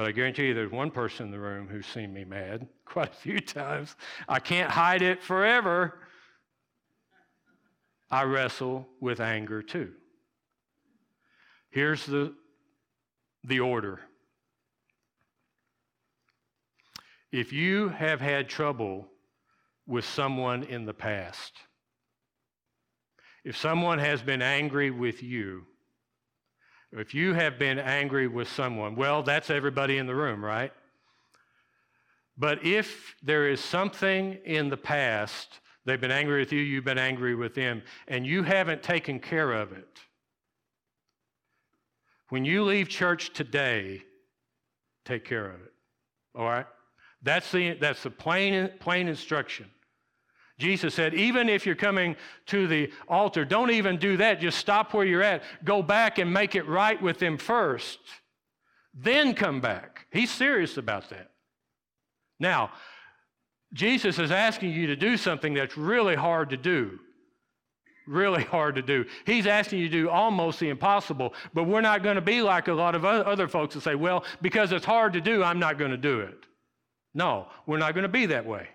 [0.00, 3.12] But I guarantee you there's one person in the room who's seen me mad quite
[3.12, 3.96] a few times.
[4.26, 5.98] I can't hide it forever.
[8.10, 9.92] I wrestle with anger too.
[11.68, 12.32] Here's the,
[13.44, 14.00] the order.
[17.30, 19.06] If you have had trouble
[19.86, 21.52] with someone in the past.
[23.44, 25.66] If someone has been angry with you,
[26.92, 30.72] if you have been angry with someone, well, that's everybody in the room, right?
[32.36, 36.98] But if there is something in the past, they've been angry with you, you've been
[36.98, 40.00] angry with them, and you haven't taken care of it,
[42.30, 44.02] when you leave church today,
[45.04, 45.72] take care of it.
[46.34, 46.66] All right?
[47.22, 49.66] That's the, that's the plain, plain instruction.
[50.60, 52.14] Jesus said, even if you're coming
[52.46, 54.40] to the altar, don't even do that.
[54.40, 55.42] Just stop where you're at.
[55.64, 57.98] Go back and make it right with them first.
[58.94, 60.06] Then come back.
[60.12, 61.30] He's serious about that.
[62.38, 62.70] Now,
[63.72, 66.98] Jesus is asking you to do something that's really hard to do.
[68.06, 69.04] Really hard to do.
[69.24, 72.68] He's asking you to do almost the impossible, but we're not going to be like
[72.68, 75.78] a lot of other folks that say, well, because it's hard to do, I'm not
[75.78, 76.46] going to do it.
[77.14, 78.68] No, we're not going to be that way.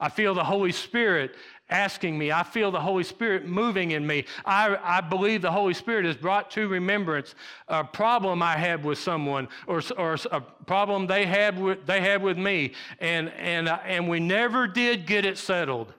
[0.00, 1.36] I feel the Holy Spirit
[1.68, 2.32] asking me.
[2.32, 4.24] I feel the Holy Spirit moving in me.
[4.44, 7.34] I, I believe the Holy Spirit has brought to remembrance
[7.68, 12.22] a problem I had with someone or, or a problem they had with, they had
[12.22, 15.92] with me, and, and, uh, and we never did get it settled.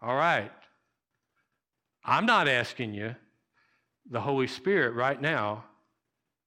[0.00, 0.52] All right.
[2.04, 3.16] I'm not asking you.
[4.10, 5.64] The Holy Spirit right now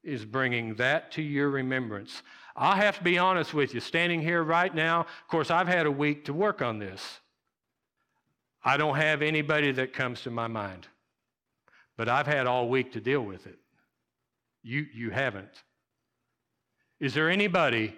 [0.05, 2.21] is bringing that to your remembrance.
[2.55, 5.85] I have to be honest with you, standing here right now, of course, I've had
[5.85, 7.19] a week to work on this.
[8.63, 10.87] I don't have anybody that comes to my mind,
[11.97, 13.59] but I've had all week to deal with it.
[14.63, 15.63] You, you haven't.
[16.99, 17.93] Is there anybody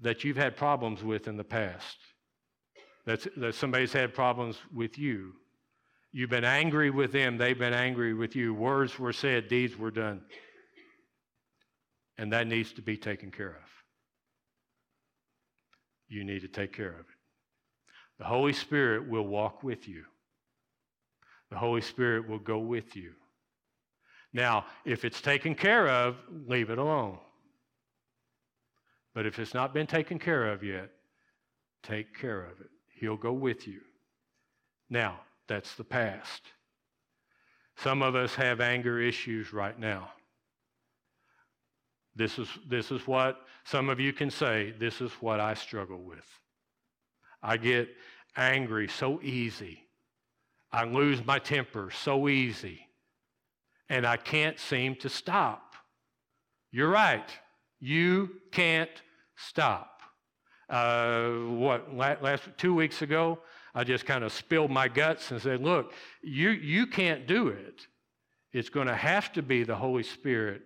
[0.00, 1.98] that you've had problems with in the past?
[3.06, 5.34] That's, that somebody's had problems with you?
[6.12, 8.52] You've been angry with them, they've been angry with you.
[8.52, 10.22] Words were said, deeds were done.
[12.18, 13.72] And that needs to be taken care of
[16.12, 17.06] you need to take care of it.
[18.18, 20.04] The Holy Spirit will walk with you,
[21.50, 23.12] the Holy Spirit will go with you.
[24.34, 27.18] Now, if it's taken care of, leave it alone.
[29.14, 30.90] But if it's not been taken care of yet,
[31.82, 32.70] take care of it.
[32.98, 33.80] He'll go with you.
[34.88, 36.44] Now, that's the past.
[37.76, 40.08] Some of us have anger issues right now.
[42.14, 46.02] This is, this is what some of you can say, this is what I struggle
[46.02, 46.26] with.
[47.42, 47.88] I get
[48.36, 49.80] angry so easy.
[50.70, 52.86] I lose my temper so easy.
[53.88, 55.74] And I can't seem to stop.
[56.70, 57.28] You're right.
[57.80, 58.90] You can't
[59.36, 60.00] stop.
[60.68, 63.38] Uh, what, last two weeks ago,
[63.74, 65.92] I just kind of spilled my guts and said, Look,
[66.22, 67.86] you, you can't do it.
[68.52, 70.62] It's going to have to be the Holy Spirit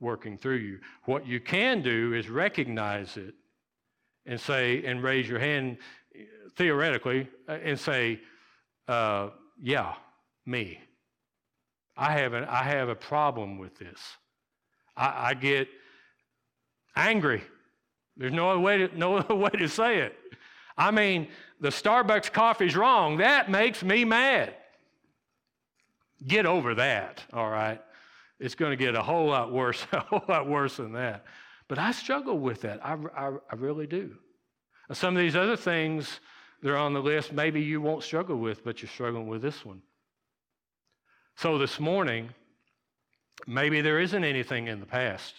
[0.00, 0.80] working through you.
[1.04, 3.34] What you can do is recognize it
[4.26, 5.78] and say, and raise your hand
[6.56, 8.20] theoretically uh, and say,
[8.86, 9.30] uh,
[9.60, 9.94] Yeah,
[10.46, 10.80] me.
[11.96, 13.98] I have, an, I have a problem with this.
[14.96, 15.68] I, I get
[16.94, 17.42] angry.
[18.16, 20.14] There's no other, way to, no other way to say it.
[20.76, 21.28] I mean,
[21.60, 23.16] the Starbucks coffee's wrong.
[23.16, 24.54] That makes me mad.
[26.24, 27.80] Get over that, all right?
[28.40, 31.24] It's going to get a whole lot worse, a whole lot worse than that.
[31.68, 32.84] But I struggle with that.
[32.84, 34.16] I, I, I really do.
[34.92, 36.20] Some of these other things
[36.62, 39.64] that are on the list, maybe you won't struggle with, but you're struggling with this
[39.64, 39.82] one.
[41.36, 42.30] So this morning,
[43.46, 45.34] maybe there isn't anything in the past,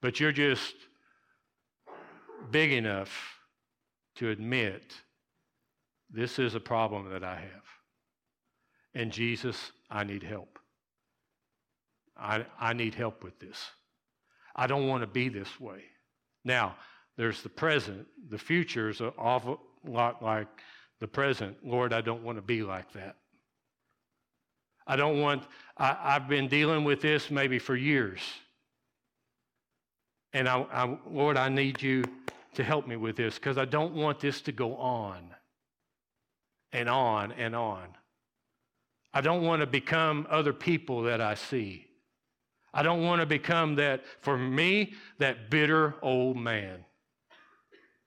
[0.00, 0.74] but you're just
[2.50, 3.38] big enough
[4.16, 4.94] to admit
[6.10, 7.64] this is a problem that I have.
[8.94, 10.58] And Jesus, I need help.
[12.16, 13.58] I, I need help with this.
[14.54, 15.82] I don't want to be this way.
[16.44, 16.76] Now,
[17.16, 18.06] there's the present.
[18.28, 20.48] The future is an awful lot like
[21.00, 21.56] the present.
[21.64, 23.16] Lord, I don't want to be like that.
[24.86, 25.44] I don't want,
[25.78, 28.20] I, have been dealing with this maybe for years.
[30.32, 32.04] And I, I, Lord, I need you
[32.54, 35.34] to help me with this because I don't want this to go on
[36.72, 37.88] and on and on.
[39.12, 41.86] I don't want to become other people that I see.
[42.74, 46.84] I don't want to become that, for me, that bitter old man.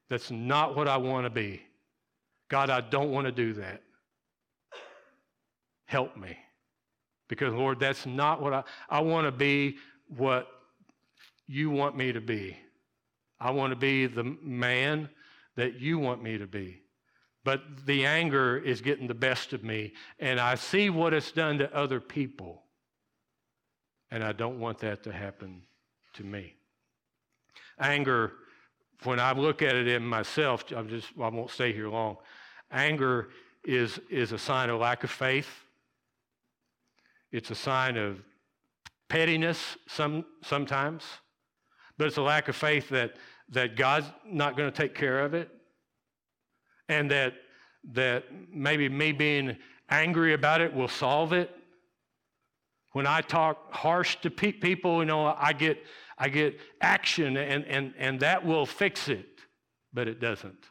[0.10, 1.62] That's not what I want to be.
[2.50, 3.82] God, I don't want to do that.
[5.86, 6.38] Help me.
[7.30, 10.48] Because, Lord, that's not what I, I want to be what
[11.48, 12.58] you want me to be.
[13.40, 15.10] I want to be the man
[15.56, 16.82] that you want me to be.
[17.46, 21.58] But the anger is getting the best of me, and I see what it's done
[21.60, 22.64] to other people.
[24.12, 25.62] And I don't want that to happen
[26.14, 26.54] to me.
[27.80, 28.34] Anger,
[29.04, 32.18] when I look at it in myself, I just I won't stay here long.
[32.72, 33.30] Anger
[33.64, 35.50] is, is a sign of lack of faith.
[37.32, 38.22] It's a sign of
[39.10, 41.04] pettiness some, sometimes.
[41.98, 43.16] But it's a lack of faith that,
[43.50, 45.50] that God's not going to take care of it.
[46.90, 47.34] And that,
[47.94, 49.58] that maybe me being
[49.90, 51.52] angry about it will solve it.
[52.98, 55.86] When I talk harsh to pe- people, you know, I get,
[56.18, 59.28] I get action and, and, and that will fix it,
[59.94, 60.66] but it doesn't.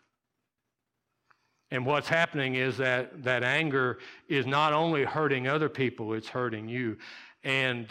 [1.71, 6.69] And what's happening is that that anger is not only hurting other people, it's hurting
[6.69, 6.97] you.
[7.45, 7.87] And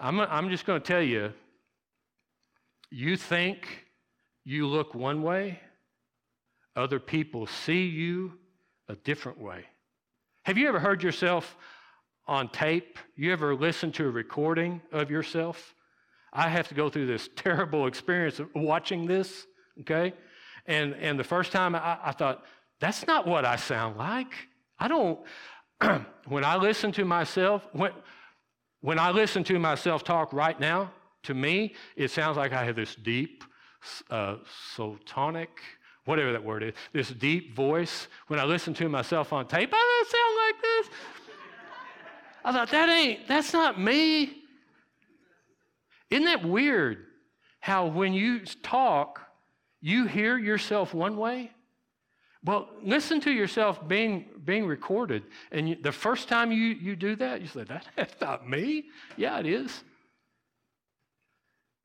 [0.00, 1.34] I'm, I'm just going to tell you
[2.90, 3.84] you think
[4.46, 5.60] you look one way,
[6.76, 8.38] other people see you
[8.88, 9.66] a different way.
[10.44, 11.58] Have you ever heard yourself
[12.26, 12.98] on tape?
[13.16, 15.74] You ever listened to a recording of yourself?
[16.32, 19.46] I have to go through this terrible experience of watching this,
[19.80, 20.12] okay?
[20.66, 22.44] And, and the first time I, I thought,
[22.80, 24.32] that's not what I sound like.
[24.78, 25.20] I don't,
[26.26, 27.92] when I listen to myself, when,
[28.80, 30.90] when I listen to myself talk right now,
[31.24, 33.42] to me, it sounds like I have this deep,
[34.10, 34.36] uh,
[34.76, 35.48] sotonic,
[36.04, 38.08] whatever that word is, this deep voice.
[38.28, 41.15] When I listen to myself on tape, I don't sound like this.
[42.46, 44.32] I thought, that ain't, that's not me.
[46.10, 47.06] Isn't that weird
[47.58, 49.20] how when you talk,
[49.80, 51.50] you hear yourself one way?
[52.44, 55.24] Well, listen to yourself being, being recorded.
[55.50, 58.84] And you, the first time you, you do that, you say, that, that's not me.
[59.16, 59.82] Yeah, it is.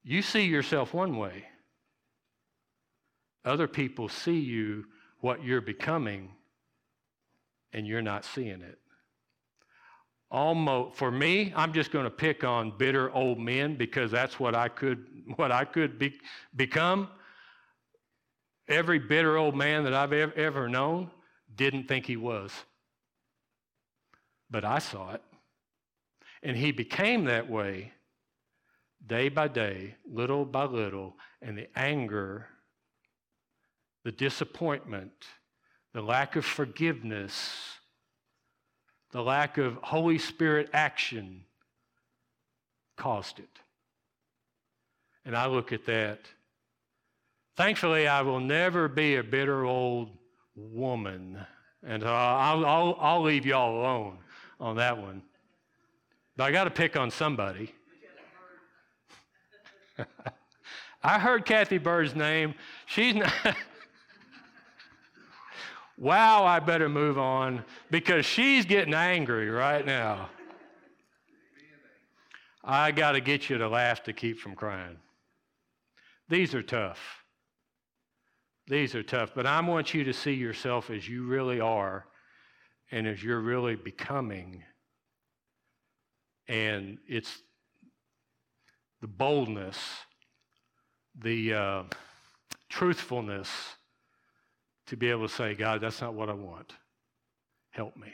[0.03, 1.45] You see yourself one way.
[3.43, 4.85] Other people see you,
[5.21, 6.29] what you're becoming,
[7.73, 8.77] and you're not seeing it.
[10.31, 14.55] Almost for me, I'm just going to pick on bitter old men because that's what
[14.55, 15.05] I could
[15.35, 16.13] what I could be,
[16.55, 17.09] become.
[18.67, 21.11] Every bitter old man that I've ever, ever known
[21.53, 22.51] didn't think he was.
[24.49, 25.21] But I saw it.
[26.43, 27.91] And he became that way
[29.05, 32.47] day by day, little by little, and the anger,
[34.03, 35.11] the disappointment,
[35.93, 37.79] the lack of forgiveness,
[39.11, 41.43] the lack of Holy Spirit action
[42.97, 43.59] caused it.
[45.25, 46.19] And I look at that.
[47.55, 50.17] Thankfully, I will never be a bitter old
[50.55, 51.37] woman.
[51.85, 54.17] And uh, I'll, I'll, I'll leave y'all alone
[54.59, 55.21] on that one.
[56.37, 57.73] But I got to pick on somebody.
[61.03, 62.53] I heard Kathy Bird's name.
[62.85, 63.33] She's not.
[66.01, 70.29] wow, I better move on because she's getting angry right now.
[72.63, 74.97] I got to get you to laugh to keep from crying.
[76.27, 77.23] These are tough.
[78.67, 82.07] These are tough, but I want you to see yourself as you really are
[82.91, 84.63] and as you're really becoming.
[86.47, 87.41] And it's
[89.01, 89.77] the boldness,
[91.15, 91.83] the uh,
[92.69, 93.49] truthfulness
[94.91, 96.73] to be able to say, God, that's not what I want.
[97.69, 98.11] Help me.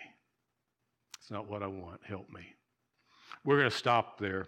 [1.20, 2.02] It's not what I want.
[2.08, 2.54] Help me.
[3.44, 4.46] We're going to stop there.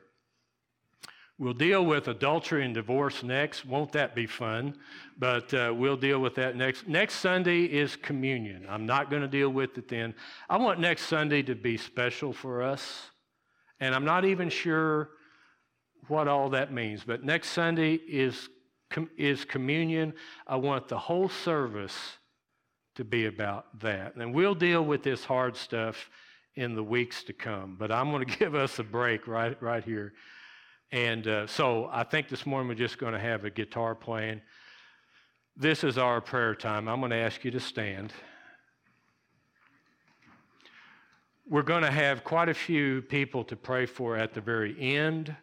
[1.39, 3.65] We'll deal with adultery and divorce next.
[3.65, 4.75] Won't that be fun?
[5.17, 6.87] But uh, we'll deal with that next.
[6.87, 8.63] Next Sunday is communion.
[8.69, 10.13] I'm not going to deal with it then.
[10.47, 13.09] I want next Sunday to be special for us.
[13.79, 15.09] And I'm not even sure
[16.07, 17.03] what all that means.
[17.03, 18.49] But next Sunday is,
[18.91, 20.13] com- is communion.
[20.45, 22.18] I want the whole service
[22.99, 24.17] to be about that.
[24.17, 26.09] And we'll deal with this hard stuff
[26.55, 27.77] in the weeks to come.
[27.79, 30.13] But I'm going to give us a break right, right here.
[30.91, 34.41] And uh, so I think this morning we're just going to have a guitar playing.
[35.55, 36.89] This is our prayer time.
[36.89, 38.11] I'm going to ask you to stand.
[41.47, 45.33] We're going to have quite a few people to pray for at the very end.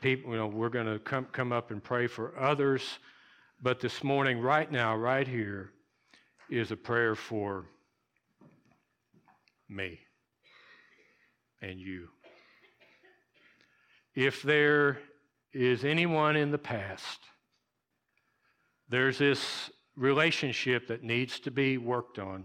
[0.00, 2.98] People, you know, we're going to come, come up and pray for others.
[3.62, 5.70] But this morning, right now, right here,
[6.54, 7.66] is a prayer for
[9.68, 9.98] me
[11.60, 12.08] and you.
[14.14, 14.98] If there
[15.52, 17.18] is anyone in the past,
[18.88, 22.44] there's this relationship that needs to be worked on.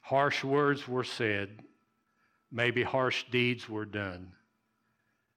[0.00, 1.62] Harsh words were said,
[2.50, 4.32] maybe harsh deeds were done,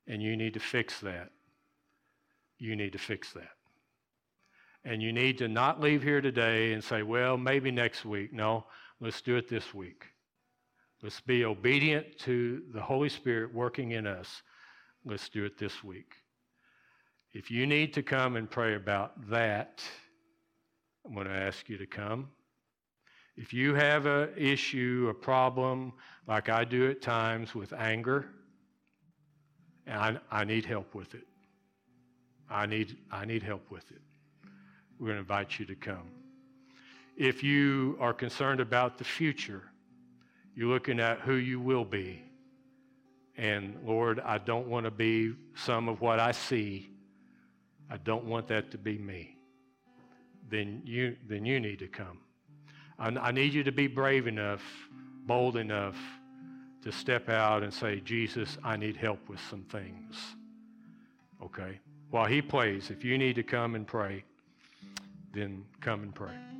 [0.07, 1.31] and you need to fix that.
[2.59, 3.56] You need to fix that.
[4.87, 8.31] And you need to not leave here today and say, well, maybe next week.
[8.31, 8.65] No,
[9.01, 10.05] let's do it this week.
[11.03, 14.41] Let's be obedient to the Holy Spirit working in us
[15.07, 16.15] Let's do it this week.
[17.33, 19.81] If you need to come and pray about that,
[21.05, 22.27] I'm going to ask you to come.
[23.37, 25.93] If you have an issue, a problem,
[26.27, 28.25] like I do at times with anger,
[29.85, 31.27] and I, I need help with it.
[32.49, 34.01] I need, I need help with it.
[34.99, 36.09] We're going to invite you to come.
[37.15, 39.63] If you are concerned about the future,
[40.55, 42.23] you're looking at who you will be,
[43.37, 46.89] and Lord, I don't want to be some of what I see.
[47.89, 49.37] I don't want that to be me.
[50.49, 52.19] Then you, then you need to come.
[52.97, 54.63] I, I need you to be brave enough,
[55.25, 55.97] bold enough
[56.81, 60.15] to step out and say, Jesus, I need help with some things.
[61.43, 61.79] Okay?
[62.09, 64.23] While he plays, if you need to come and pray,
[65.37, 66.56] then come and pray.